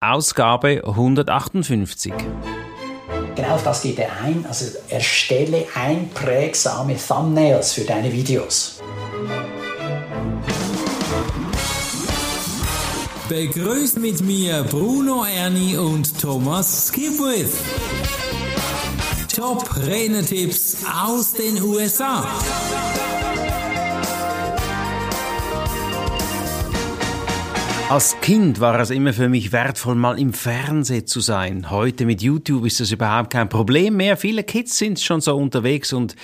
[0.00, 2.12] Ausgabe 158.
[3.34, 4.46] Genau auf das geht er ein.
[4.46, 8.80] Also erstelle einprägsame Thumbnails für deine Videos.
[13.28, 17.58] Begrüßt mit mir Bruno Ernie und Thomas Skipwith.
[19.34, 22.24] Top Renetipps aus den USA.
[27.90, 31.70] Als Kind war es immer für mich wertvoll, mal im Fernsehen zu sein.
[31.70, 34.18] Heute mit YouTube ist das überhaupt kein Problem mehr.
[34.18, 36.14] Viele Kids sind schon so unterwegs und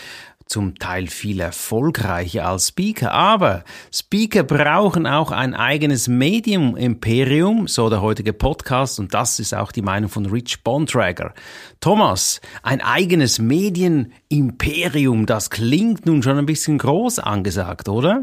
[0.45, 3.13] zum Teil viel erfolgreicher als Speaker.
[3.13, 9.73] Aber Speaker brauchen auch ein eigenes Medium-Imperium, so der heutige Podcast, und das ist auch
[9.73, 11.33] die Meinung von Rich Bontrager.
[11.81, 18.21] Thomas, ein eigenes Medienimperium, das klingt nun schon ein bisschen groß angesagt, oder?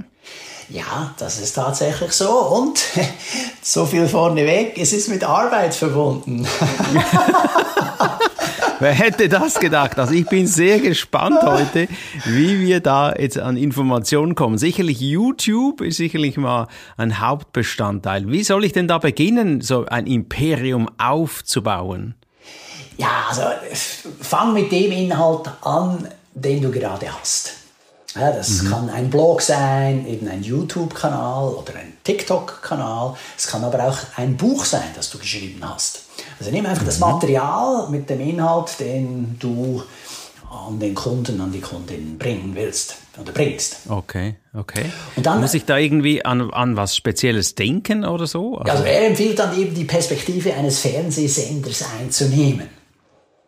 [0.72, 2.30] Ja, das ist tatsächlich so.
[2.30, 2.82] Und
[3.62, 6.48] so viel vorneweg, es ist mit Arbeit verbunden.
[8.80, 10.00] Wer hätte das gedacht?
[10.00, 11.88] Also ich bin sehr gespannt heute,
[12.26, 14.58] wie wir da jetzt an Informationen kommen.
[14.58, 18.28] Sicherlich YouTube ist sicherlich mal ein Hauptbestandteil.
[18.30, 22.16] Wie soll ich denn da beginnen, so ein Imperium aufzubauen?
[22.98, 23.44] Ja, also
[24.22, 27.61] fang mit dem Inhalt an, den du gerade hast.
[28.16, 28.70] Ja, das mhm.
[28.70, 33.16] kann ein Blog sein, eben ein YouTube-Kanal oder ein TikTok-Kanal.
[33.38, 36.02] Es kann aber auch ein Buch sein, das du geschrieben hast.
[36.40, 36.88] Also nimm einfach mhm.
[36.88, 39.84] das Material mit dem Inhalt, den du
[40.50, 43.78] an den Kunden, an die Kundin bringen willst oder bringst.
[43.88, 44.86] Okay, okay.
[45.16, 48.58] Und dann muss ich da irgendwie an, an was Spezielles denken oder so?
[48.58, 52.81] Also, also er empfiehlt dann eben die Perspektive eines Fernsehsenders einzunehmen.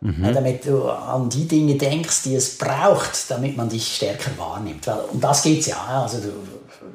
[0.04, 0.22] Mhm.
[0.22, 4.86] Ja, damit du an die Dinge denkst, die es braucht, damit man dich stärker wahrnimmt.
[4.86, 6.02] Weil, um das geht es ja.
[6.02, 6.28] Also du,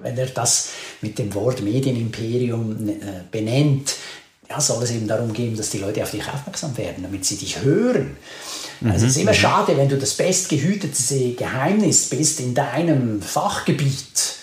[0.03, 0.69] wenn er das
[1.01, 2.93] mit dem Wort Medienimperium äh,
[3.31, 3.95] benennt,
[4.47, 7.37] ja, soll es eben darum gehen, dass die Leute auf dich aufmerksam werden, damit sie
[7.37, 8.15] dich hören.
[8.79, 8.91] Mhm.
[8.91, 9.37] Also es ist immer mhm.
[9.37, 14.37] schade, wenn du das bestgehütete Geheimnis bist in deinem Fachgebiet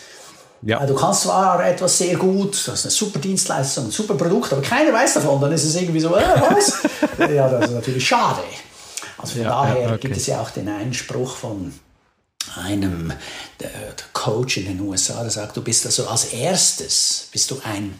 [0.62, 0.84] ja.
[0.84, 4.62] Du kannst zwar etwas sehr gut, du hast eine super Dienstleistung, ein super Produkt, aber
[4.62, 6.82] keiner weiß davon, dann ist es irgendwie so, äh, was?
[7.32, 8.40] ja, das ist natürlich schade.
[9.26, 9.98] Also von ja, daher okay.
[9.98, 11.72] gibt es ja auch den Einspruch von
[12.54, 13.12] einem
[13.60, 17.58] der, der Coach in den USA, der sagt, du bist also als erstes, bist du
[17.64, 17.98] ein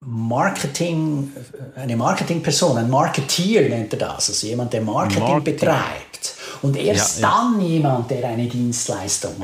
[0.00, 1.32] Marketing,
[1.74, 5.56] eine Marketingperson, ein Marketeer nennt er das, also jemand, der Marketing, Marketing.
[5.56, 6.34] betreibt.
[6.62, 7.66] Und erst ja, dann ja.
[7.66, 9.34] jemand, der eine Dienstleistung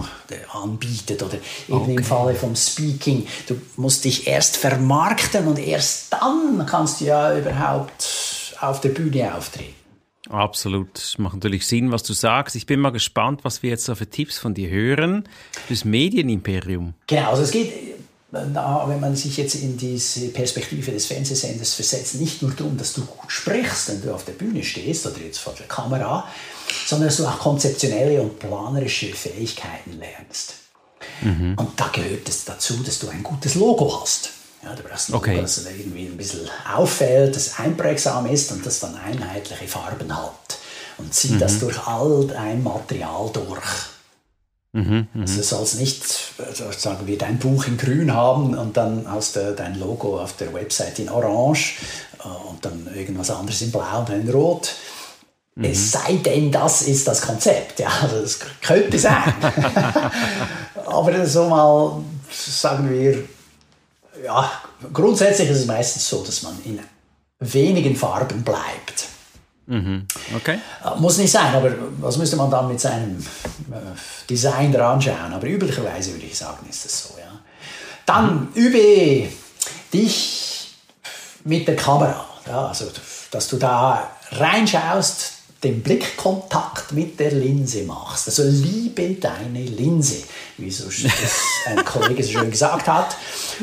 [0.55, 1.35] anbietet oder
[1.69, 1.95] eben okay.
[1.97, 7.37] im Falle vom Speaking, du musst dich erst vermarkten und erst dann kannst du ja
[7.37, 9.82] überhaupt auf der Bühne auftreten.
[10.29, 10.89] Absolut.
[10.95, 12.55] Das macht natürlich Sinn, was du sagst.
[12.55, 15.29] Ich bin mal gespannt, was wir jetzt da für Tipps von dir hören.
[15.69, 16.95] Das Medienimperium.
[17.09, 17.93] Genau, also es geht
[18.33, 23.03] wenn man sich jetzt in diese Perspektive des Fernsehsenders versetzt, nicht nur darum, dass du
[23.03, 26.27] gut sprichst, wenn du auf der Bühne stehst oder jetzt vor der Kamera,
[26.87, 30.55] sondern dass du auch konzeptionelle und planerische Fähigkeiten lernst.
[31.21, 31.55] Mhm.
[31.59, 34.33] Und da gehört es dazu, dass du ein gutes Logo hast.
[34.63, 35.41] Ja, du brauchst ein Logo, okay.
[35.41, 40.59] das irgendwie ein bisschen auffällt, das einprägsam ist und das dann einheitliche Farben hat.
[40.99, 41.39] Und zieht mhm.
[41.41, 43.93] das durch all dein Material durch.
[44.73, 45.23] Mhm, mh.
[45.23, 46.05] Also du sollst nicht,
[46.39, 50.37] also sagen wir, dein Buch in grün haben und dann hast du dein Logo auf
[50.37, 51.79] der Website in orange
[52.21, 54.75] äh, und dann irgendwas anderes in blau und in rot.
[55.57, 55.65] Mhm.
[55.65, 57.81] Es sei denn, das ist das Konzept.
[57.81, 59.35] Ja, also das könnte sein.
[60.87, 63.25] Aber so mal, sagen wir,
[64.25, 64.51] ja,
[64.93, 66.81] grundsätzlich ist es meistens so, dass man in
[67.41, 69.09] wenigen Farben bleibt.
[69.67, 70.07] Mhm.
[70.37, 70.59] Okay.
[70.85, 73.19] Äh, muss nicht sein, aber was müsste man dann mit seinem
[73.71, 75.33] äh, Designer anschauen?
[75.33, 77.15] Aber üblicherweise würde ich sagen, ist das so.
[77.19, 77.39] Ja.
[78.07, 78.49] Dann mhm.
[78.55, 79.29] übe
[79.93, 80.75] dich
[81.45, 82.27] mit der Kamera.
[82.47, 82.87] Ja, also,
[83.31, 85.32] dass du da reinschaust,
[85.63, 88.29] den Blickkontakt mit der Linse machst.
[88.29, 90.17] Also liebe deine Linse,
[90.59, 90.85] wie so
[91.67, 93.17] ein Kollege so schön gesagt hat.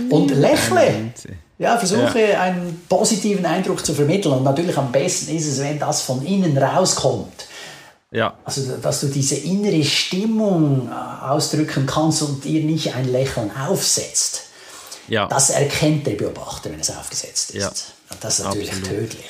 [0.09, 1.11] Und lächle.
[1.57, 2.41] Ja, versuche ja.
[2.41, 4.34] einen positiven Eindruck zu vermitteln.
[4.34, 7.47] Und natürlich am besten ist es, wenn das von innen rauskommt.
[8.11, 8.37] Ja.
[8.45, 14.43] Also, dass du diese innere Stimmung äh, ausdrücken kannst und dir nicht ein Lächeln aufsetzt.
[15.09, 15.28] Ja.
[15.28, 17.61] Das erkennt der Beobachter, wenn es aufgesetzt ist.
[17.61, 17.67] Ja.
[18.11, 18.90] Und das ist natürlich Absolut.
[18.90, 19.25] tödlich.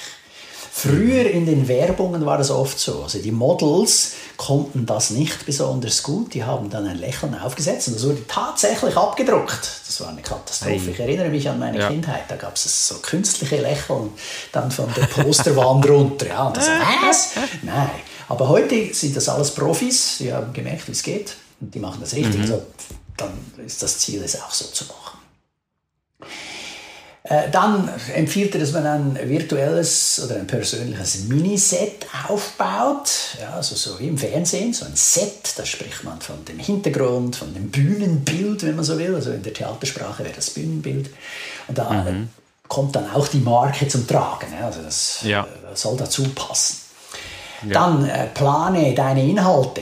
[0.71, 3.03] Früher in den Werbungen war das oft so.
[3.03, 6.33] Also die Models konnten das nicht besonders gut.
[6.33, 9.69] Die haben dann ein Lächeln aufgesetzt und das wurde tatsächlich abgedruckt.
[9.85, 10.79] Das war eine Katastrophe.
[10.79, 10.91] Hey.
[10.91, 11.89] Ich erinnere mich an meine ja.
[11.89, 12.23] Kindheit.
[12.29, 14.11] Da gab es so künstliche Lächeln
[14.51, 16.27] dann von der Posterwand runter.
[16.27, 17.31] Ja, und das, was?
[17.63, 17.89] Nein.
[18.29, 20.17] Aber heute sind das alles Profis.
[20.19, 21.35] Die haben gemerkt, wie es geht.
[21.59, 22.35] Und die machen das richtig.
[22.35, 22.41] Mhm.
[22.41, 22.61] Also,
[23.17, 23.33] dann
[23.65, 25.08] ist das Ziel, es auch so zu machen.
[27.29, 33.37] Äh, dann empfiehlt er, dass man ein virtuelles oder ein persönliches Miniset aufbaut.
[33.39, 37.35] Ja, also so wie im Fernsehen, so ein Set, da spricht man von dem Hintergrund,
[37.35, 39.13] von dem Bühnenbild, wenn man so will.
[39.13, 41.11] Also in der Theatersprache wäre das Bühnenbild.
[41.67, 42.29] Und da mhm.
[42.67, 44.51] kommt dann auch die Marke zum Tragen.
[44.63, 45.47] Also das ja.
[45.75, 46.77] soll dazu passen.
[47.69, 49.81] Dann äh, plane deine Inhalte.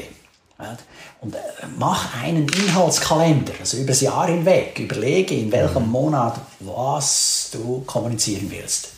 [1.27, 1.39] Und äh,
[1.77, 4.79] mach einen Inhaltskalender, also über das Jahr hinweg.
[4.79, 5.91] Überlege, in welchem mhm.
[5.91, 8.89] Monat was du kommunizieren willst.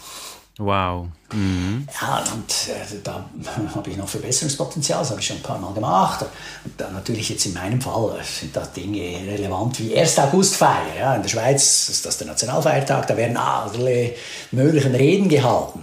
[0.60, 1.08] Wow.
[1.34, 1.88] Mhm.
[2.00, 3.26] Ja, und äh, da
[3.76, 6.24] habe ich noch Verbesserungspotenzial, das habe ich schon ein paar Mal gemacht.
[6.64, 10.20] Und dann natürlich jetzt in meinem Fall sind da Dinge relevant wie 1.
[10.20, 10.96] Augustfeier.
[11.00, 14.14] Ja, in der Schweiz ist das der Nationalfeiertag, da werden alle
[14.52, 15.82] möglichen Reden gehalten.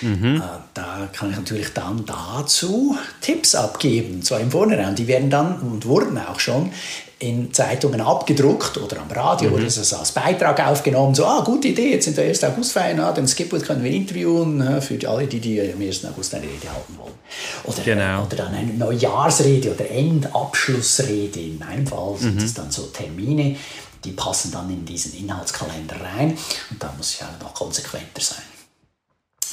[0.00, 0.36] Mhm.
[0.36, 0.40] Äh,
[0.74, 4.94] da kann ich natürlich dann dazu Tipps abgeben, zwar im Vornherein.
[4.94, 6.70] Die werden dann und wurden auch schon
[7.18, 9.56] in Zeitungen abgedruckt oder am Radio mhm.
[9.56, 11.14] oder so als Beitrag aufgenommen.
[11.14, 12.44] So, ah, gute Idee, jetzt sind der 1.
[12.44, 16.04] Augustfeier, ah, den Skipwood können wir interviewen für alle, die, die am 1.
[16.04, 17.14] August eine Rede halten wollen.
[17.64, 18.24] Oder, genau.
[18.24, 21.40] oder dann eine Neujahrsrede oder Endabschlussrede.
[21.40, 22.56] In meinem Fall sind es mhm.
[22.56, 23.56] dann so Termine,
[24.04, 26.36] die passen dann in diesen Inhaltskalender rein
[26.70, 28.55] und da muss ich auch noch konsequenter sein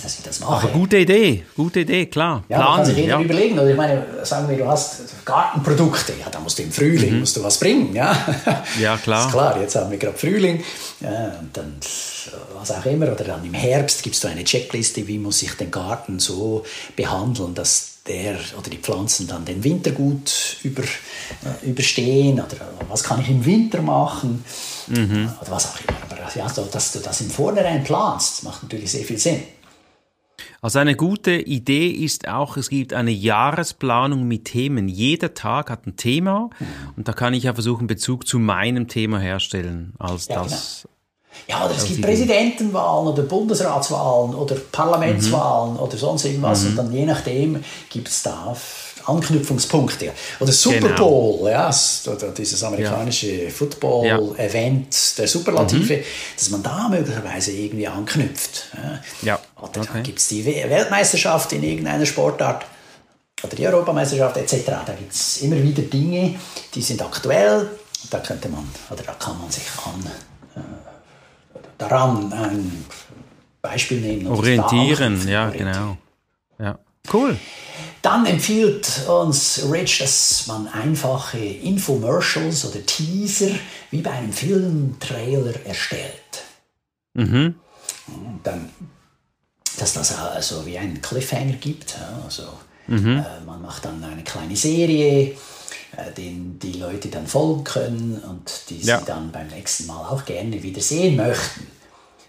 [0.02, 0.68] dass ich das mache.
[0.68, 2.44] Aber gute Idee, gute Idee, klar.
[2.50, 3.22] Ja, Planen, kann sich jeder ja.
[3.22, 3.60] überlegen.
[3.60, 7.20] Oder ich meine, sagen wir, du hast Gartenprodukte, ja, da musst du im Frühling mhm.
[7.20, 8.16] musst du was bringen, ja.
[8.80, 9.28] Ja, klar.
[9.28, 10.64] ist klar, jetzt haben wir gerade Frühling,
[11.00, 11.76] ja, und dann
[12.56, 15.54] was auch immer, oder dann im Herbst gibt es da eine Checkliste, wie muss ich
[15.54, 16.66] den Garten so
[16.96, 22.58] behandeln, dass der oder die Pflanzen dann den Winter gut über, äh, überstehen oder
[22.90, 24.44] was kann ich im Winter machen
[24.88, 25.32] mhm.
[25.42, 25.98] oder was auch immer.
[26.10, 29.44] Aber ja, dass du das im Vornherein planst, macht natürlich sehr viel Sinn.
[30.64, 34.88] Also eine gute Idee ist auch, es gibt eine Jahresplanung mit Themen.
[34.88, 36.52] Jeder Tag hat ein Thema
[36.96, 40.84] und da kann ich ja versuchen, Bezug zu meinem Thema herstellen, als ja, das.
[40.84, 40.94] Genau.
[41.60, 45.80] Ja, oder es gibt Präsidentenwahlen oder Bundesratswahlen oder Parlamentswahlen mhm.
[45.80, 46.70] oder sonst irgendwas mhm.
[46.70, 48.56] und dann je nachdem gibt es da
[49.06, 50.12] Anknüpfungspunkte.
[50.40, 50.96] Oder Super genau.
[50.96, 51.72] Bowl, ja,
[52.08, 53.50] oder dieses amerikanische ja.
[53.50, 56.04] Football-Event der Superlative, mhm.
[56.38, 58.68] dass man da möglicherweise irgendwie anknüpft.
[59.22, 59.40] Ja.
[59.58, 59.90] Oder okay.
[59.94, 62.66] dann gibt es die Weltmeisterschaft in irgendeiner Sportart
[63.44, 64.66] oder die Europameisterschaft etc.
[64.86, 66.36] Da gibt es immer wieder Dinge,
[66.74, 67.70] die sind aktuell.
[68.10, 70.12] Da könnte man, oder da kann man sich an,
[70.56, 70.60] äh,
[71.78, 72.86] daran ein
[73.62, 74.28] Beispiel nehmen.
[74.28, 75.98] Orientieren, ja, genau.
[76.60, 76.78] Ja.
[77.12, 77.38] Cool.
[78.04, 83.52] Dann empfiehlt uns Rich, dass man einfache Infomercials oder Teaser
[83.92, 86.44] wie bei einem Filmtrailer erstellt.
[87.14, 87.56] Mhm.
[88.08, 88.70] Und dann,
[89.78, 91.96] dass das also wie einen Cliffhanger gibt.
[92.26, 92.44] Also,
[92.88, 93.20] mhm.
[93.20, 95.38] äh, man macht dann eine kleine Serie,
[95.96, 99.00] äh, den die Leute dann folgen können und die ja.
[99.00, 101.68] sie dann beim nächsten Mal auch gerne wieder sehen möchten.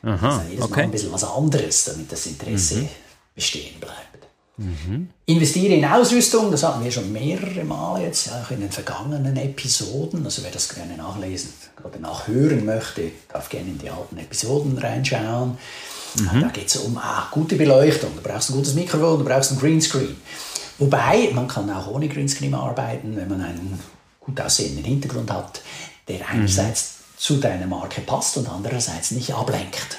[0.05, 0.77] Aha, also jedes okay.
[0.77, 2.89] Mal ein bisschen was anderes, damit das Interesse mhm.
[3.35, 4.14] bestehen bleibt.
[4.57, 5.09] Mhm.
[5.27, 10.25] Investiere in Ausrüstung, das hatten wir schon mehrere Male jetzt, auch in den vergangenen Episoden.
[10.25, 11.51] Also wer das gerne nachlesen
[11.83, 15.59] oder nachhören möchte, darf gerne in die alten Episoden reinschauen.
[16.17, 16.41] Mhm.
[16.41, 19.59] Da geht es um ah, gute Beleuchtung, du brauchst ein gutes Mikrofon, du brauchst ein
[19.59, 20.17] Greenscreen.
[20.79, 23.81] Wobei, man kann auch ohne Greenscreen arbeiten, wenn man einen
[24.21, 25.63] gut aussehenden Hintergrund hat,
[26.07, 26.25] der mhm.
[26.31, 27.19] einerseits mhm.
[27.19, 29.99] zu deiner Marke passt und andererseits nicht ablenkt.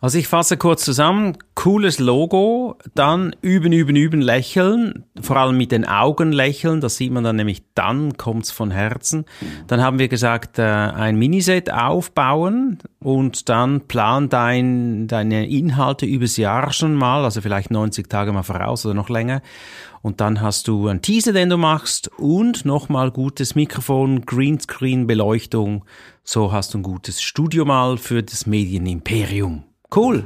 [0.00, 5.72] Also ich fasse kurz zusammen, cooles Logo, dann üben, üben, üben, lächeln, vor allem mit
[5.72, 9.26] den Augen lächeln, das sieht man dann nämlich, dann kommt's von Herzen.
[9.66, 16.36] Dann haben wir gesagt, äh, ein Miniset aufbauen und dann plan dein, deine Inhalte übers
[16.36, 19.42] Jahr schon mal, also vielleicht 90 Tage mal voraus oder noch länger.
[20.02, 25.84] Und dann hast du einen Teaser, den du machst und nochmal gutes Mikrofon, Greenscreen, Beleuchtung.
[26.28, 29.62] So hast du ein gutes Studio mal für das Medienimperium.
[29.94, 30.24] Cool.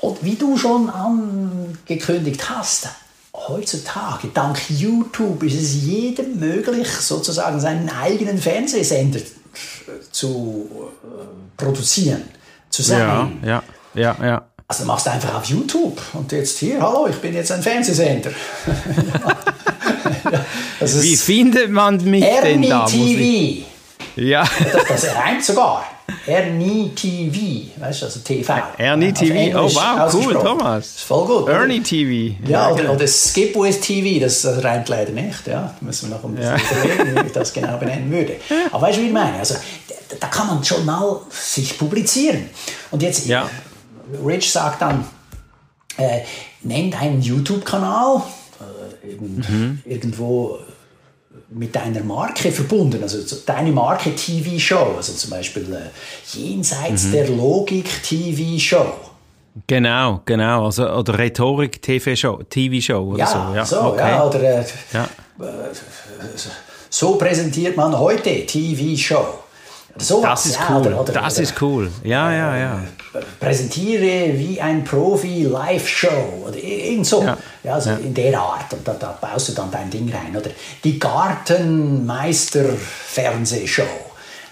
[0.00, 2.88] Und wie du schon angekündigt hast,
[3.34, 9.20] heutzutage, dank YouTube, ist es jedem möglich, sozusagen seinen eigenen Fernsehsender
[10.10, 10.70] zu
[11.04, 12.22] äh, produzieren,
[12.70, 13.40] zu sein.
[13.42, 13.62] Ja, ja,
[13.94, 14.48] ja, ja.
[14.68, 18.30] Also machst du einfach auf YouTube und jetzt hier, hallo, ich bin jetzt ein Fernsehsender.
[20.32, 20.46] ja,
[20.80, 22.86] Wie findet man mich denn da?
[22.86, 23.66] TV.
[24.16, 24.44] Ja.
[24.72, 25.84] Das, das reimt sogar.
[26.26, 28.54] Ernie TV, weißt du, also TV.
[28.76, 30.86] Ernie TV, oh wow, cool, Thomas.
[30.86, 31.48] ist voll gut.
[31.48, 32.36] Ernie TV.
[32.46, 32.94] Ja, oder, genau.
[32.94, 35.62] oder Skip with TV, das, das reimt leider nicht, ja.
[35.62, 36.94] Da müssen wir noch ein bisschen ja.
[36.94, 38.36] überlegen, wie ich das genau benennen würde.
[38.70, 39.38] Aber weißt du, wie ich meine?
[39.38, 39.54] Also,
[39.88, 42.50] da, da kann man schon mal sich publizieren.
[42.90, 43.48] Und jetzt, ja.
[44.24, 45.04] Rich sagt dann,
[45.96, 46.20] äh,
[46.62, 48.22] nennt einen YouTube-Kanal,
[49.02, 49.80] äh, mhm.
[49.84, 50.58] irgendwo
[51.54, 57.12] mit deiner Marke verbunden, also deine Marke TV-Show, also zum Beispiel äh, jenseits mhm.
[57.12, 58.92] der Logik TV-Show.
[59.66, 63.54] Genau, genau, also oder Rhetorik TV-Show, TV-Show oder ja, so.
[63.54, 64.10] Ja, so, okay.
[64.10, 65.04] ja, oder äh, ja.
[65.04, 65.46] Äh,
[66.88, 69.41] so präsentiert man heute TV-Show.
[69.98, 70.86] So das ist ja, cool.
[70.86, 71.92] Oder, oder, das oder, ist cool.
[72.02, 72.82] Ja, ja, ja.
[73.38, 77.22] Präsentiere wie ein Profi Live-Show oder irgend so.
[77.22, 77.96] Ja, ja also ja.
[77.96, 78.72] in der Art.
[78.72, 80.34] Und da, da, baust du dann dein Ding rein.
[80.34, 80.48] Oder
[80.82, 83.82] die Gartenmeister-Fernsehshow.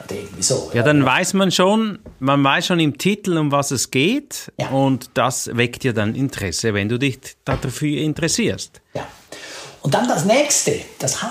[0.04, 0.70] Oder irgendwie so.
[0.74, 4.52] Ja, dann weiß man schon, man weiß schon im Titel, um was es geht.
[4.70, 8.82] Und das weckt dir dann Interesse, wenn du dich dafür interessierst.
[8.92, 9.06] Ja.
[9.80, 11.22] Und dann das nächste, das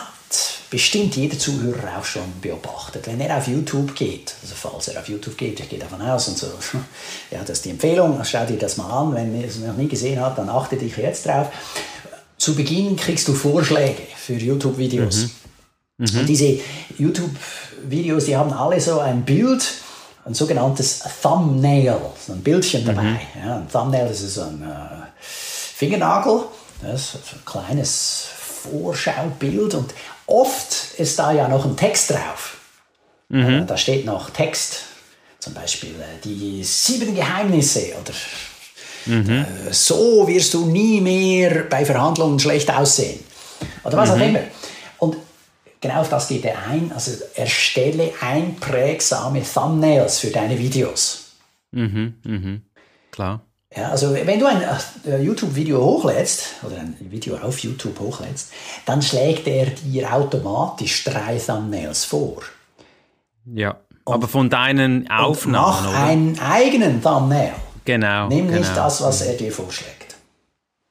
[0.69, 3.07] bestimmt jeder Zuhörer auch schon beobachtet.
[3.07, 6.27] Wenn er auf YouTube geht, also falls er auf YouTube geht, ich gehe davon aus
[6.27, 6.47] und so,
[7.31, 9.87] ja, das ist die Empfehlung, schau dir das mal an, wenn ihr es noch nie
[9.87, 11.47] gesehen habt, dann achte dich jetzt drauf.
[12.37, 15.17] Zu Beginn kriegst du Vorschläge für YouTube-Videos.
[15.17, 15.31] Mhm.
[15.99, 16.19] Mhm.
[16.19, 16.59] Und diese
[16.97, 19.63] YouTube-Videos, die haben alle so ein Bild,
[20.25, 23.03] ein sogenanntes Thumbnail, so ein Bildchen dabei.
[23.03, 23.19] Mhm.
[23.43, 26.43] Ja, ein Thumbnail, das ist so ein äh, Fingernagel,
[26.81, 28.27] das ist ein kleines
[28.63, 29.93] Vorschaubild und
[30.29, 32.57] oft ist da ja noch ein Text drauf.
[33.29, 33.67] Mhm.
[33.67, 34.83] Da steht noch Text,
[35.39, 38.13] zum Beispiel äh, die sieben Geheimnisse oder
[39.05, 39.29] mhm.
[39.29, 43.19] Äh, so wirst du nie mehr bei Verhandlungen schlecht aussehen
[43.83, 44.15] oder was mhm.
[44.15, 44.39] auch immer.
[44.97, 45.17] Und
[45.79, 46.91] genau auf das geht er ein.
[46.91, 51.31] Also erstelle einprägsame Thumbnails für deine Videos.
[51.71, 52.61] Mhm, mhm.
[53.11, 53.45] Klar.
[53.75, 54.63] Ja, also wenn du ein
[55.05, 58.51] äh, YouTube-Video hochlädst oder ein Video auf YouTube hochlädst,
[58.85, 62.41] dann schlägt er dir automatisch drei Thumbnails vor.
[63.45, 65.85] Ja, und, aber von deinen Aufnahmen.
[65.85, 67.53] Mach einen eigenen Thumbnail.
[67.85, 68.27] Genau.
[68.27, 68.59] Nimm genau.
[68.59, 70.15] nicht das, was er dir vorschlägt.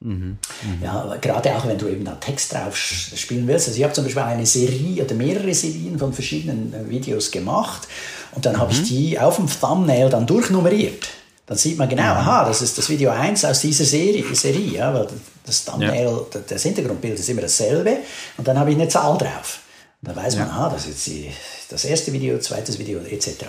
[0.01, 0.37] Mhm,
[0.79, 0.85] mh.
[0.85, 3.67] Ja, gerade auch wenn du eben da Text drauf spielen willst.
[3.67, 7.89] Also ich habe zum Beispiel eine Serie oder mehrere Serien von verschiedenen äh, Videos gemacht
[8.31, 8.79] und dann habe mhm.
[8.79, 11.09] ich die auf dem Thumbnail dann durchnummeriert.
[11.49, 14.93] Dann sieht man genau, aha, das ist das Video 1 aus dieser Serie, Serie ja,
[14.93, 15.07] weil
[15.43, 16.41] das Thumbnail, ja.
[16.47, 17.97] das Hintergrundbild ist immer dasselbe
[18.37, 19.61] und dann habe ich eine Zahl drauf.
[19.99, 20.53] Und dann weiß man, ja.
[20.53, 23.45] aha, das ist jetzt das erste Video, zweites Video etc.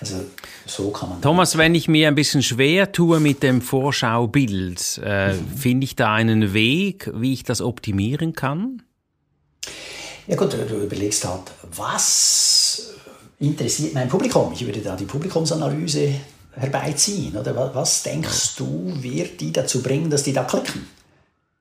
[0.00, 0.16] Also
[0.66, 1.22] so kann man.
[1.22, 5.56] Thomas, wenn ich mir ein bisschen schwer tue mit dem Vorschaubild, äh, mhm.
[5.56, 8.82] finde ich da einen Weg, wie ich das optimieren kann?
[10.26, 11.42] Ja gut, du überlegst halt,
[11.76, 12.90] was
[13.38, 14.52] interessiert mein Publikum?
[14.52, 16.12] Ich würde da die Publikumsanalyse
[16.52, 17.36] herbeiziehen?
[17.36, 20.86] Oder was denkst du, wird die dazu bringen, dass die da klicken?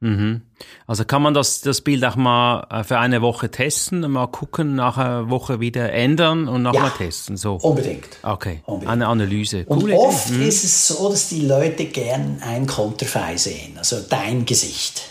[0.02, 0.42] Mhm.
[0.88, 4.76] Also kann man das, das Bild auch mal äh, für eine Woche testen, mal gucken,
[4.76, 7.36] nach einer Woche wieder ändern und nochmal ja, testen?
[7.36, 7.56] So.
[7.56, 8.08] Unbedingt.
[8.24, 8.92] Okay, unbedingt.
[8.92, 9.66] eine Analyse.
[9.66, 10.42] Coole und oft mhm.
[10.42, 15.02] ist es so, dass die Leute gern ein Konterfei sehen, also dein Gesicht.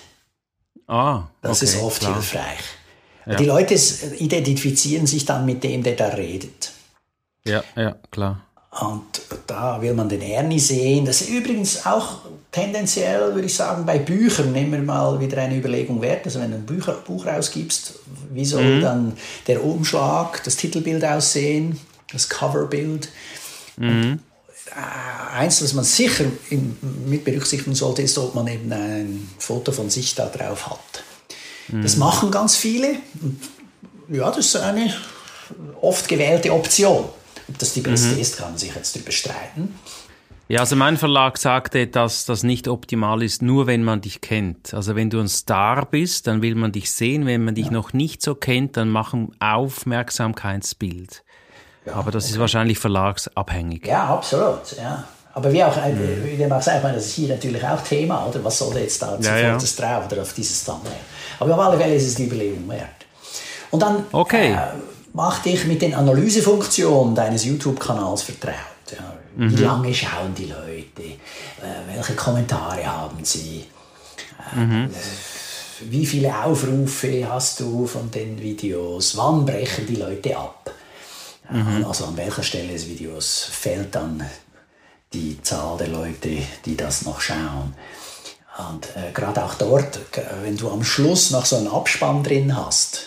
[0.86, 2.14] Ah, Das okay, ist oft klar.
[2.14, 2.58] hilfreich.
[3.26, 3.34] Ja.
[3.36, 6.72] Die Leute identifizieren sich dann mit dem, der da redet.
[7.44, 8.40] Ja, ja, klar.
[8.80, 11.04] Und da will man den Ernie sehen.
[11.04, 12.20] Das ist übrigens auch
[12.52, 16.24] tendenziell, würde ich sagen, bei Büchern immer mal wieder eine Überlegung wert.
[16.24, 17.94] Also wenn du ein Bücher, Buch rausgibst,
[18.32, 18.80] wie soll mhm.
[18.80, 19.12] dann
[19.46, 21.78] der Umschlag, das Titelbild aussehen,
[22.12, 23.08] das Coverbild?
[23.76, 24.20] Mhm.
[24.70, 26.24] Äh, eins, was man sicher
[27.06, 31.04] mit berücksichtigen sollte, ist, ob man eben ein Foto von sich da drauf hat.
[31.68, 31.82] Mhm.
[31.82, 32.96] Das machen ganz viele.
[34.08, 34.94] ja, das ist eine
[35.80, 37.04] oft gewählte Option.
[37.48, 38.20] Ob das die beste mhm.
[38.20, 39.74] ist, kann man sich jetzt darüber streiten.
[40.48, 44.72] Ja, also mein Verlag sagte, dass das nicht optimal ist, nur wenn man dich kennt.
[44.72, 47.26] Also wenn du ein Star bist, dann will man dich sehen.
[47.26, 47.72] Wenn man dich ja.
[47.72, 51.22] noch nicht so kennt, dann machen Aufmerksamkeitsbild.
[51.84, 52.32] Ja, Aber das okay.
[52.32, 53.86] ist wahrscheinlich verlagsabhängig.
[53.86, 54.74] Ja, absolut.
[54.78, 55.04] Ja.
[55.34, 56.24] Aber wie auch, äh, mhm.
[56.24, 58.42] wie dem auch sei, das ist hier natürlich auch Thema, oder?
[58.42, 59.58] Was soll jetzt da ja, ja.
[59.58, 60.96] drauf oder auf dieses Thumbnail?
[61.38, 62.88] Aber auf alle Fälle ist es die Überlegung wert.
[63.70, 64.52] Und dann okay.
[64.52, 64.56] äh,
[65.12, 68.54] mach dich mit den Analysefunktionen deines YouTube-Kanals vertraut.
[68.90, 69.56] Ja, mhm.
[69.56, 71.02] Wie lange schauen die Leute?
[71.02, 73.64] Äh, welche Kommentare haben sie?
[74.54, 74.90] Äh, mhm.
[75.82, 79.16] Wie viele Aufrufe hast du von den Videos?
[79.16, 80.70] Wann brechen die Leute ab?
[81.50, 81.84] Mhm.
[81.86, 84.24] Also an welcher Stelle des Videos fällt dann
[85.12, 87.74] die Zahl der Leute, die das noch schauen?
[88.70, 90.00] Und äh, gerade auch dort,
[90.42, 93.04] wenn du am Schluss noch so einen Abspann drin hast,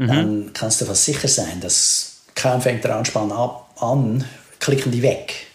[0.00, 0.08] mhm.
[0.08, 4.24] dann kannst du fast sicher sein, dass kaum fängt der Anspann ab, an,
[4.58, 5.46] klicken die weg.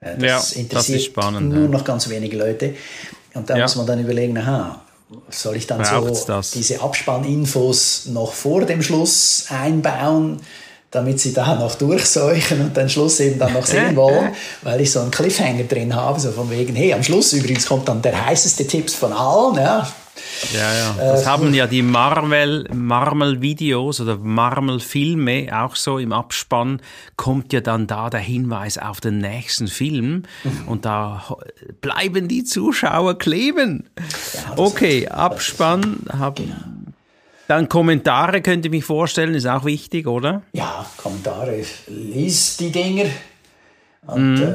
[0.00, 1.68] Das ja, interessiert das spannend, nur ja.
[1.68, 2.74] noch ganz wenige Leute.
[3.34, 3.62] Und da ja.
[3.62, 4.82] muss man dann überlegen, aha,
[5.30, 6.50] soll ich dann Braucht's so das?
[6.50, 10.40] diese Abspanninfos noch vor dem Schluss einbauen,
[10.90, 14.90] damit sie da noch durchseuchen und den Schluss eben dann noch sehen wollen, weil ich
[14.90, 18.26] so einen Cliffhanger drin habe, so von wegen, hey, am Schluss übrigens kommt dann der
[18.26, 19.88] heißeste Tipps von allen, ja,
[20.52, 20.94] Ja, ja.
[20.98, 26.80] Das haben ja die Marvel, Marvel-Videos oder Marvel-Filme auch so im Abspann
[27.16, 30.24] kommt ja dann da der Hinweis auf den nächsten Film
[30.66, 31.24] und da
[31.80, 33.88] bleiben die Zuschauer kleben.
[34.34, 36.38] Ja, Okay, Abspann, hab,
[37.48, 40.42] dann Kommentare könnte ich mich vorstellen, ist auch wichtig, oder?
[40.52, 43.06] Ja, Kommentare, lies die Dinger
[44.06, 44.42] und Mhm.
[44.42, 44.54] äh,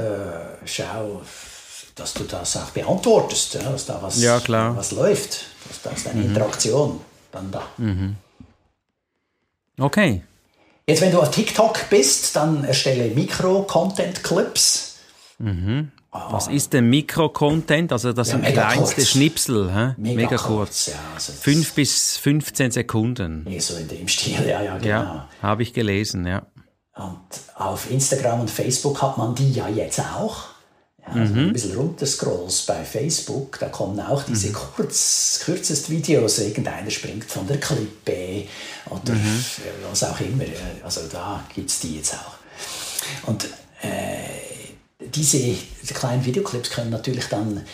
[0.65, 1.21] schau,
[1.97, 4.71] dass du das auch beantwortest, ja, dass da was, Ja, klar.
[4.73, 4.77] Mhm.
[4.77, 6.99] was läuft, dass da ist eine Interaktion
[7.31, 7.63] dann da.
[9.79, 10.23] Okay.
[10.87, 14.95] Jetzt, wenn du auf TikTok bist, dann erstelle Mikro-Content-Clips.
[16.11, 17.91] Was ist denn Mikro-Content?
[17.91, 19.07] Also das Ja, sind mega kleinste kurz.
[19.09, 19.93] Schnipsel, hä?
[19.97, 20.87] Mega, kurz.
[20.87, 23.45] Ja, also Fünf bis 15 Sekunden.
[23.59, 24.87] So in dem Stil, ja, ja, genau.
[24.87, 26.43] Ja, habe ich gelesen, ja.
[26.95, 27.19] Und
[27.55, 30.45] auf Instagram und Facebook hat man die ja jetzt auch.
[31.13, 31.39] Also Mhm.
[31.39, 37.47] ein bisschen runterscrollst bei Facebook, da kommen auch diese kurz, kürzest Videos, irgendeiner springt von
[37.47, 38.43] der Klippe
[38.89, 39.43] oder Mhm.
[39.89, 40.43] was auch immer.
[40.83, 43.27] Also da gibt es die jetzt auch.
[43.29, 43.45] Und
[43.81, 45.55] äh, diese
[45.93, 47.65] kleinen Videoclips können natürlich dann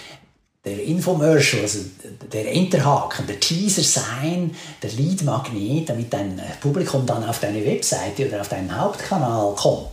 [0.65, 1.79] der Infomercial, also
[2.31, 8.41] der Enterhaken, der Teaser sein, der Leadmagnet, damit dein Publikum dann auf deine Webseite oder
[8.41, 9.89] auf deinen Hauptkanal kommt.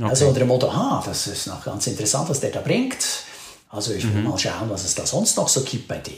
[0.00, 2.96] Also unter dem Motto, ah, das ist noch ganz interessant, was der da bringt.
[3.68, 6.14] Also ich will mal schauen, was es da sonst noch so gibt bei dem.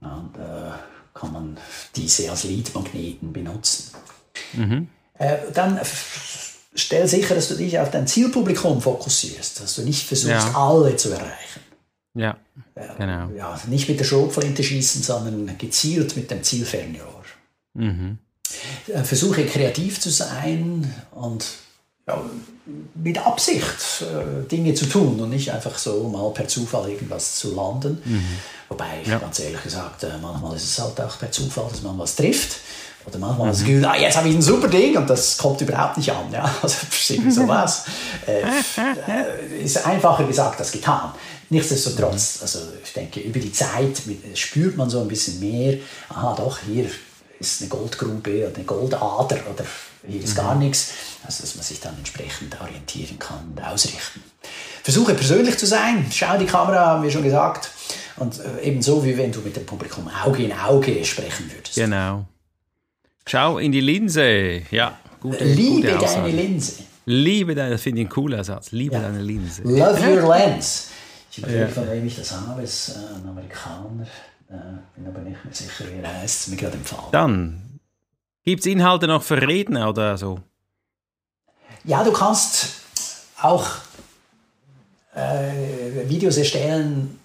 [0.00, 0.72] Ja, Und äh,
[1.14, 1.56] kann man
[1.94, 3.92] diese als Leadmagneten benutzen.
[5.18, 5.78] Äh, dann
[6.74, 10.54] stell sicher, dass du dich auf dein Zielpublikum fokussierst, dass du nicht versuchst, Ja.
[10.56, 11.60] alle zu erreichen.
[12.14, 12.36] Ja,
[12.98, 13.30] genau.
[13.36, 17.22] Ja, nicht mit der Schrotflinte schießen, sondern gezielt mit dem Zielfernrohr.
[17.78, 21.44] Äh, Versuche kreativ zu sein und
[22.06, 22.20] ja,
[22.94, 27.54] mit Absicht äh, Dinge zu tun und nicht einfach so mal per Zufall irgendwas zu
[27.54, 28.02] landen.
[28.68, 32.16] Wobei, ganz ehrlich gesagt, äh, manchmal ist es halt auch per Zufall, dass man was
[32.16, 32.56] trifft.
[33.04, 35.96] Oder manchmal das Gefühl, ah, jetzt habe ich ein super Ding und das kommt überhaupt
[35.96, 36.30] nicht an.
[36.32, 36.52] Ja?
[36.62, 36.76] Also
[37.08, 37.84] irgendwie sowas.
[38.26, 41.12] äh, äh, ist einfacher gesagt als getan.
[41.50, 44.00] Nichtsdestotrotz, also ich denke, über die Zeit
[44.34, 46.86] spürt man so ein bisschen mehr, aha, doch, hier
[47.42, 49.64] ist eine Goldgrube oder eine Goldader oder
[50.06, 50.92] hier ist gar nichts.
[51.24, 54.22] Also dass man sich dann entsprechend orientieren kann und ausrichten.
[54.82, 57.70] Versuche persönlich zu sein, schau die Kamera, haben wir schon gesagt.
[58.16, 61.74] Und äh, ebenso wie wenn du mit dem Publikum Auge in Auge sprechen würdest.
[61.76, 62.26] Genau.
[63.26, 64.62] Schau in die Linse.
[64.70, 66.72] Ja, gute, Liebe gute deine Linse.
[67.04, 68.72] Liebe deine, das finde ich ein cooler Satz.
[68.72, 69.62] Liebe deine Linse.
[69.62, 70.88] Love your lens.
[71.30, 72.62] Ich überlege, von wem ich das habe.
[72.62, 74.06] Es ist äh, ein Amerikaner.
[74.52, 74.56] Äh,
[74.94, 76.48] bin aber nicht mehr sicher, wie er heißt.
[76.48, 77.10] Mir gerade empfallen.
[77.12, 77.80] Dann
[78.44, 80.40] gibt es Inhalte noch für Redner oder so?
[81.84, 82.82] Ja, du kannst
[83.40, 83.66] auch
[85.14, 87.18] äh, Videos erstellen,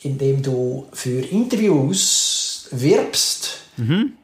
[0.00, 4.14] indem du für Interviews wirbst, in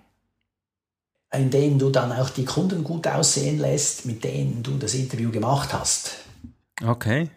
[1.50, 5.72] denen du dann auch die Kunden gut aussehen lässt, mit denen du das Interview gemacht
[5.72, 6.16] hast.
[6.84, 7.30] Okay.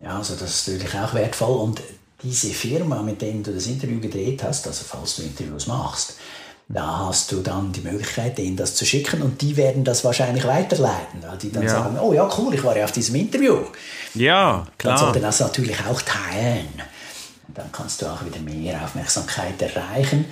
[0.00, 1.56] Ja, also das ist natürlich auch wertvoll.
[1.56, 1.82] Und
[2.22, 6.16] diese Firma, mit denen du das Interview gedreht hast, also falls du Interviews machst,
[6.68, 10.46] da hast du dann die Möglichkeit, denen das zu schicken und die werden das wahrscheinlich
[10.46, 11.68] weiterleiten, weil die dann Ja.
[11.70, 13.58] sagen, oh ja, cool, ich war ja auf diesem Interview.
[14.14, 14.98] Ja, Dann klar.
[14.98, 16.68] sollte das natürlich auch teilen.
[17.48, 20.26] Und dann kannst du auch wieder mehr Aufmerksamkeit erreichen.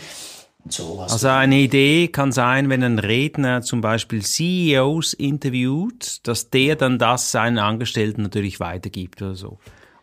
[0.68, 6.76] So Also eine Idee kann sein, wenn ein Redner zum Beispiel CEOs interviewt, dass der
[6.76, 9.58] dann das seinen Angestellten natürlich weitergibt oder so.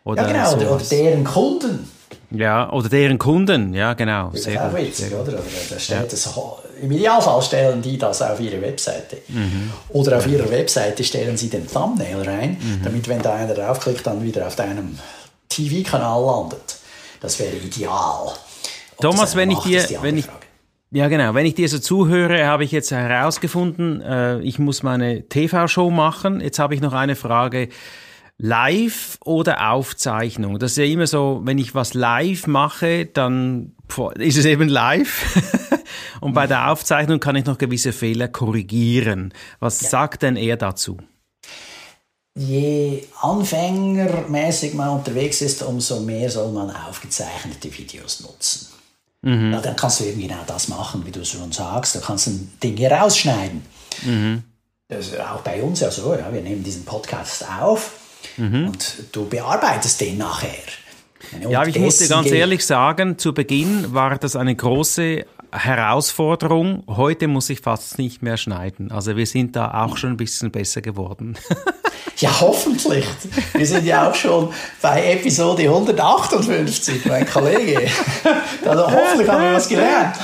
[0.06, 1.90] Oder ja, genau, oder, oder deren Kunden.
[2.30, 4.30] Ja, oder deren Kunden, ja genau.
[4.30, 4.78] Das ist auch gut.
[4.80, 5.22] witzig, oder?
[5.32, 6.34] oder da steht das,
[6.80, 9.18] Im Idealfall stellen die das auf ihre Webseite.
[9.28, 9.72] Mhm.
[9.88, 14.22] Oder auf ihrer Webseite stellen sie den Thumbnail rein, damit, wenn da einer draufklickt, dann
[14.22, 14.96] wieder auf deinem
[15.48, 16.76] TV-Kanal landet.
[17.20, 18.28] Das wäre ideal.
[18.96, 20.38] Ob Thomas, das wenn ich dir- wenn ich- Frage.
[20.92, 21.34] Ja, genau.
[21.34, 26.40] Wenn ich dir so zuhöre, habe ich jetzt herausgefunden, äh, ich muss meine TV-Show machen.
[26.40, 27.68] Jetzt habe ich noch eine Frage.
[28.38, 30.58] Live oder Aufzeichnung?
[30.58, 33.72] Das ist ja immer so, wenn ich was live mache, dann
[34.16, 35.42] ist es eben live.
[36.20, 39.32] Und bei der Aufzeichnung kann ich noch gewisse Fehler korrigieren.
[39.60, 40.98] Was sagt denn er dazu?
[42.34, 48.68] Je anfängermäßig man unterwegs ist, umso mehr soll man aufgezeichnete Videos nutzen.
[49.22, 51.96] Ja, dann kannst du eben genau das machen, wie du schon sagst.
[51.96, 53.62] Du kannst ein Ding hier rausschneiden.
[54.88, 56.14] Das ist auch bei uns ja so.
[56.14, 56.32] Ja.
[56.32, 57.92] Wir nehmen diesen Podcast auf
[58.36, 60.48] und du bearbeitest den nachher.
[61.48, 66.84] Ja, aber ich muss dir ganz ehrlich sagen, zu Beginn war das eine große Herausforderung.
[66.86, 68.90] Heute muss ich fast nicht mehr schneiden.
[68.92, 71.36] Also wir sind da auch schon ein bisschen besser geworden.
[72.18, 73.04] Ja, hoffentlich.
[73.52, 74.48] Wir sind ja auch schon
[74.80, 77.90] bei Episode 158, mein Kollege.
[78.64, 80.16] Also hoffentlich haben wir was gelernt.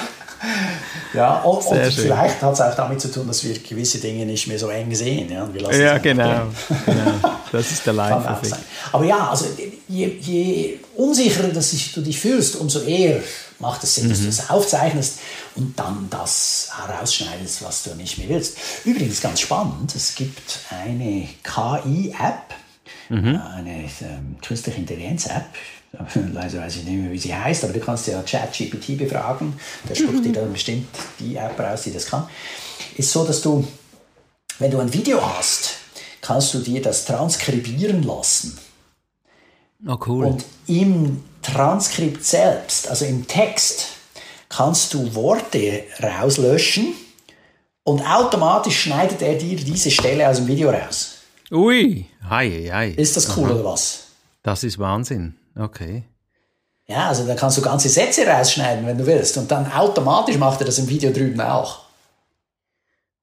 [1.15, 4.47] Ja, und, und vielleicht hat es auch damit zu tun, dass wir gewisse Dinge nicht
[4.47, 5.31] mehr so eng sehen.
[5.31, 6.47] Ja, ja genau.
[6.87, 7.35] genau.
[7.51, 8.63] Das ist der Live-Effekt.
[8.93, 9.47] Aber ja, also
[9.89, 13.21] je, je unsicherer dass du dich fühlst, umso eher
[13.59, 14.51] macht es Sinn, dass du das mhm.
[14.51, 15.19] aufzeichnest
[15.55, 18.57] und dann das herausschneidest, was du nicht mehr willst.
[18.85, 22.55] Übrigens ganz spannend, es gibt eine KI-App,
[23.09, 23.41] mhm.
[23.55, 25.45] eine ähm, künstliche Intelligenz-App,
[26.33, 29.55] Leider weiß ich nicht mehr, wie sie heißt, aber du kannst ja ChatGPT befragen.
[29.89, 30.23] Der spuckt mhm.
[30.23, 32.29] dir dann bestimmt die App raus, die das kann.
[32.97, 33.67] Ist so, dass du,
[34.59, 35.77] wenn du ein Video hast,
[36.21, 38.59] kannst du dir das transkribieren lassen.
[39.87, 40.27] Oh, cool.
[40.27, 43.89] Und im Transkript selbst, also im Text,
[44.49, 46.95] kannst du Worte rauslöschen
[47.83, 51.17] und automatisch schneidet er dir diese Stelle aus dem Video raus.
[51.51, 52.95] Ui, hi, hi.
[52.97, 53.55] Ist das cool Aha.
[53.55, 54.05] oder was?
[54.43, 55.35] Das ist Wahnsinn.
[55.57, 56.05] Okay.
[56.87, 59.39] Ja, also da kannst du ganze Sätze rausschneiden, wenn du willst.
[59.39, 61.81] Und dann automatisch macht er das im Video drüben auch.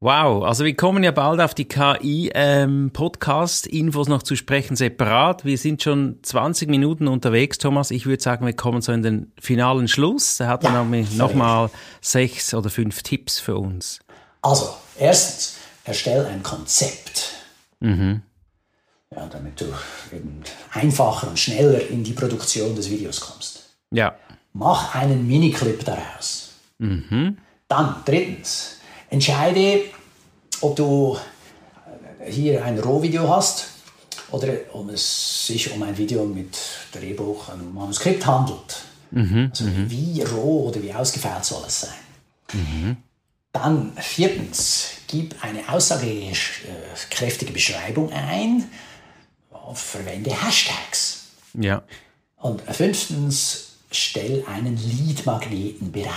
[0.01, 5.43] Wow, also wir kommen ja bald auf die KI-Podcast-Infos ähm, noch zu sprechen, separat.
[5.43, 7.91] Wir sind schon 20 Minuten unterwegs, Thomas.
[7.91, 10.39] Ich würde sagen, wir kommen so in den finalen Schluss.
[10.39, 13.99] Er hat ja, dann noch mal sechs oder fünf Tipps für uns.
[14.41, 17.33] Also, erstens, erstell ein Konzept.
[17.81, 18.21] Mhm
[19.15, 19.65] ja, damit du
[20.11, 23.63] eben einfacher und schneller in die Produktion des Videos kommst.
[23.91, 24.15] Ja.
[24.53, 26.51] Mach einen Miniclip daraus.
[26.77, 27.37] Mhm.
[27.67, 28.77] Dann drittens,
[29.09, 29.81] entscheide,
[30.61, 31.17] ob du
[32.27, 33.67] hier ein Rohvideo hast
[34.31, 36.57] oder ob es sich um ein Video mit
[36.91, 38.83] Drehbuch, einem Manuskript handelt.
[39.11, 39.49] Mhm.
[39.49, 39.89] Also mhm.
[39.89, 41.99] wie roh oder wie ausgefeilt soll es sein.
[42.53, 42.97] Mhm.
[43.51, 48.69] Dann viertens, gib eine aussagekräftige Beschreibung ein
[49.77, 51.31] verwende Hashtags.
[51.53, 51.83] Ja.
[52.37, 56.13] Und fünftens, stell einen Lead-Magneten bereit,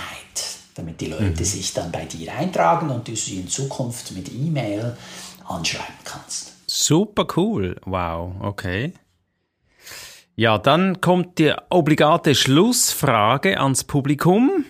[0.75, 1.45] damit die Leute mhm.
[1.45, 4.97] sich dann bei dir eintragen und du sie in Zukunft mit E-Mail
[5.45, 6.53] anschreiben kannst.
[6.67, 7.79] Super cool.
[7.85, 8.93] Wow, okay.
[10.35, 14.65] Ja, dann kommt die obligate Schlussfrage ans Publikum.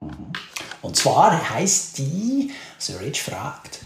[0.00, 0.32] Mhm.
[0.80, 3.80] Und zwar heißt die, also Rich fragt,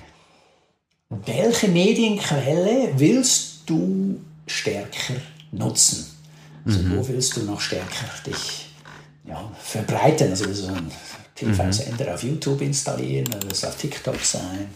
[1.08, 5.14] welche Medienquelle willst du du stärker
[5.50, 6.06] nutzen?
[6.64, 6.96] Also mhm.
[6.96, 8.70] wo willst du noch stärker dich
[9.24, 10.30] ja, verbreiten?
[10.30, 10.90] Also so ein
[11.34, 12.12] TV-Sender mhm.
[12.12, 14.68] auf YouTube installieren, oder es auf TikTok sein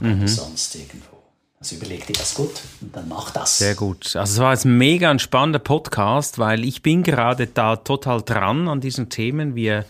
[0.00, 0.18] mhm.
[0.18, 1.20] oder sonst irgendwo.
[1.60, 3.58] Also überleg dir das gut und dann mach das.
[3.58, 4.16] Sehr gut.
[4.16, 8.66] Also es war jetzt mega ein spannender Podcast, weil ich bin gerade da total dran
[8.66, 9.54] an diesen Themen.
[9.54, 9.84] Wir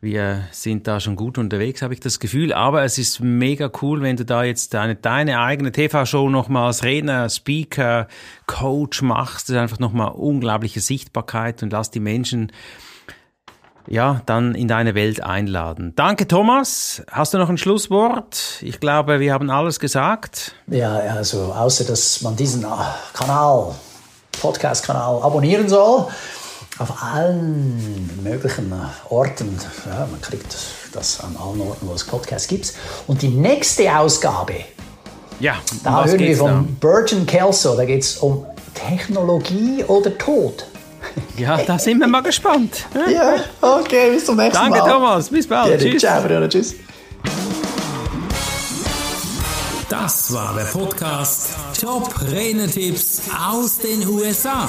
[0.00, 2.52] wir sind da schon gut unterwegs, habe ich das Gefühl.
[2.52, 6.84] Aber es ist mega cool, wenn du da jetzt deine, deine eigene TV-Show nochmal als
[6.84, 8.06] Redner, Speaker,
[8.46, 9.48] Coach machst.
[9.48, 12.52] Das ist einfach nochmal unglaubliche Sichtbarkeit und lass die Menschen
[13.88, 15.94] ja, dann in deine Welt einladen.
[15.96, 17.02] Danke, Thomas.
[17.10, 18.58] Hast du noch ein Schlusswort?
[18.60, 20.52] Ich glaube, wir haben alles gesagt.
[20.66, 22.66] Ja, also außer dass man diesen
[23.14, 23.74] Kanal,
[24.40, 26.06] Podcast-Kanal abonnieren soll
[26.78, 28.72] auf allen möglichen
[29.08, 29.58] Orten.
[29.86, 30.56] Ja, man kriegt
[30.92, 32.72] das an allen Orten, wo es Podcasts gibt.
[33.06, 34.54] Und die nächste Ausgabe,
[35.40, 36.64] ja, da hören wir von da?
[36.80, 37.76] Burgeon Kelso.
[37.76, 40.66] Da geht es um Technologie oder Tod.
[41.36, 42.86] Ja, da sind wir mal gespannt.
[43.12, 44.78] Ja, okay, bis zum nächsten Danke, Mal.
[44.78, 45.28] Danke, Thomas.
[45.28, 45.80] Bis bald.
[45.80, 46.02] Ja, tschüss.
[46.02, 46.48] Ciao, Bruno.
[46.48, 46.74] Tschüss.
[49.88, 54.68] Das war der Podcast Top Renetipps aus den USA.